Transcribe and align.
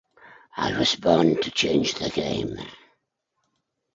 I 0.57 0.75
was 0.79 0.95
born 0.95 1.39
to 1.43 1.51
change 1.51 1.93
the 1.93 2.09
game. 2.09 2.57